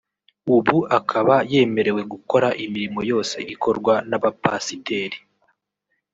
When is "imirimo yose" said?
2.65-3.37